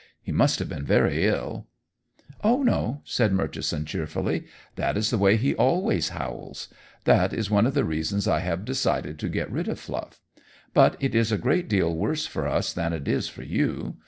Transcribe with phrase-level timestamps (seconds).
[0.19, 1.67] He must have been very ill."
[2.43, 4.47] "Oh, no!" said Murchison cheerfully.
[4.75, 6.69] "That is the way he always howls.
[7.03, 10.19] That is one of the reasons I have decided to get rid of Fluff.
[10.73, 13.97] But it is a great deal worse for us than it is for you.